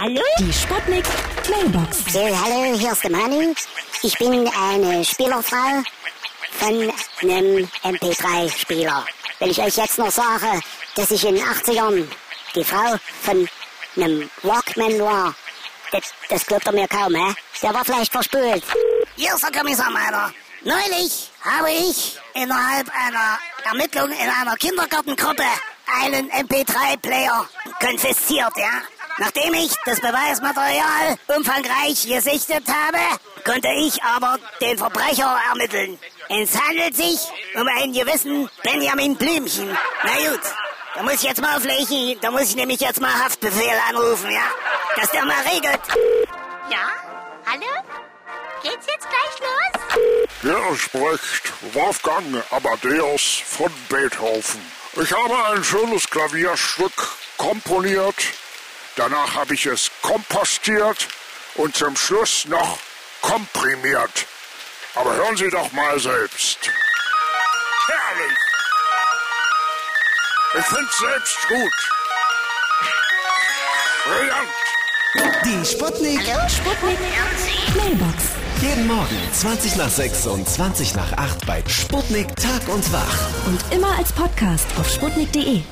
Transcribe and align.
Hallo? 0.00 0.22
Die 0.38 0.50
Sputnik 0.50 1.04
Mailbox. 1.50 2.10
So, 2.10 2.20
hallo, 2.20 2.74
hier 2.74 2.92
ist 2.92 3.04
der 3.04 3.10
Manu. 3.10 3.52
Ich 4.02 4.16
bin 4.16 4.48
eine 4.48 5.04
Spielerfrau 5.04 5.82
von 6.58 6.92
einem 7.20 7.68
MP3-Spieler. 7.84 9.04
Wenn 9.40 9.50
ich 9.50 9.60
euch 9.60 9.76
jetzt 9.76 9.98
noch 9.98 10.10
sage, 10.10 10.62
dass 10.94 11.10
ich 11.10 11.22
in 11.26 11.34
den 11.34 11.44
80ern 11.44 12.06
die 12.54 12.64
Frau 12.64 12.96
von 13.20 13.46
einem 13.96 14.30
Walkman 14.42 15.00
war, 15.00 15.34
das, 15.92 16.14
das 16.30 16.46
glaubt 16.46 16.66
er 16.66 16.72
mir 16.72 16.88
kaum, 16.88 17.14
hä? 17.14 17.34
Der 17.60 17.74
war 17.74 17.84
vielleicht 17.84 18.12
verspült. 18.12 18.64
Hier 19.16 19.34
ist 19.34 19.44
der 19.44 19.52
Kommissar 19.52 19.90
Meiner. 19.90 20.32
Neulich 20.64 21.30
habe 21.42 21.72
ich 21.72 22.18
innerhalb 22.32 22.88
einer 22.88 23.38
Ermittlung 23.64 24.10
in 24.12 24.30
einer 24.30 24.56
Kindergartengruppe 24.56 25.44
einen 26.02 26.30
MP3-Player 26.30 27.46
konfisziert, 27.82 28.56
ja? 28.56 28.80
Nachdem 29.20 29.52
ich 29.52 29.70
das 29.84 30.00
Beweismaterial 30.00 31.14
umfangreich 31.36 32.06
gesichtet 32.08 32.64
habe, 32.66 32.98
konnte 33.44 33.68
ich 33.76 34.02
aber 34.02 34.38
den 34.62 34.78
Verbrecher 34.78 35.38
ermitteln. 35.50 35.98
Es 36.30 36.58
handelt 36.58 36.96
sich 36.96 37.18
um 37.54 37.68
einen 37.68 37.92
gewissen 37.92 38.48
Benjamin 38.62 39.14
Blümchen. 39.16 39.76
Na 40.04 40.30
gut, 40.30 40.40
da 40.94 41.02
muss 41.02 41.12
ich 41.16 41.24
jetzt 41.24 41.42
mal 41.42 41.54
auflegen, 41.54 42.18
da 42.22 42.30
muss 42.30 42.44
ich 42.44 42.56
nämlich 42.56 42.80
jetzt 42.80 42.98
mal 42.98 43.12
Haftbefehl 43.12 43.78
anrufen, 43.90 44.30
ja? 44.30 44.44
Dass 44.96 45.10
der 45.10 45.26
mal 45.26 45.42
regelt. 45.42 45.80
Ja? 46.70 46.88
Hallo? 47.44 47.66
Geht's 48.62 48.86
jetzt 48.86 49.06
gleich 49.06 49.38
los? 49.40 50.30
Hier 50.40 50.78
spricht 50.78 51.74
Wolfgang 51.74 52.42
Amadeus 52.50 53.42
von 53.46 53.70
Beethoven. 53.90 54.60
Ich 54.94 55.12
habe 55.12 55.46
ein 55.50 55.62
schönes 55.62 56.08
Klavierstück 56.08 56.92
komponiert, 57.36 58.16
danach 59.00 59.34
habe 59.34 59.54
ich 59.54 59.64
es 59.64 59.90
kompostiert 60.02 61.08
und 61.54 61.74
zum 61.74 61.96
Schluss 61.96 62.44
noch 62.46 62.78
komprimiert. 63.22 64.26
Aber 64.94 65.14
hören 65.14 65.36
Sie 65.36 65.48
doch 65.48 65.72
mal 65.72 65.98
selbst. 65.98 66.58
Herrlich! 67.86 68.38
Ich 70.58 70.64
find's 70.64 70.98
selbst 70.98 71.48
gut. 71.48 71.72
Brillant! 74.04 74.48
Die 75.44 75.64
Sputnik. 75.64 76.20
Sputnik 76.48 76.98
Mailbox. 77.76 78.24
Jeden 78.60 78.86
Morgen 78.86 79.16
20 79.32 79.76
nach 79.76 79.88
6 79.88 80.26
und 80.26 80.48
20 80.48 80.94
nach 80.94 81.12
8 81.14 81.46
bei 81.46 81.64
Sputnik 81.66 82.36
Tag 82.36 82.68
und 82.68 82.92
Wach. 82.92 83.18
Und 83.46 83.60
immer 83.72 83.96
als 83.96 84.12
Podcast 84.12 84.66
auf 84.78 84.88
sputnik.de. 84.90 85.62